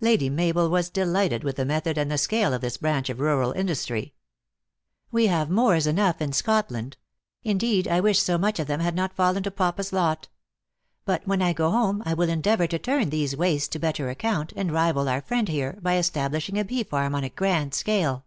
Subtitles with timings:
[0.00, 3.52] Lady Mabel was delighted with the method and the scale of this branch of rural
[3.52, 4.14] industry."
[5.12, 6.96] We have Moors enough in Scotland.
[7.44, 10.26] Indeed, I wish so much of them had not fallen to papa s lot.
[11.04, 14.10] But when I go home, I will endeavor to turn these wastes to bet ter
[14.10, 18.26] account, and rival our friend here, by establishing a bee farm on a grand scale."